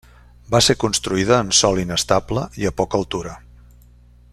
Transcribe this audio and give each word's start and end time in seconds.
Va 0.53 0.61
ser 0.67 0.75
construïda 0.83 1.37
en 1.47 1.51
sòl 1.59 1.83
inestable 1.83 2.49
i 2.65 2.69
a 2.71 2.75
poca 2.83 3.01
altura. 3.03 3.39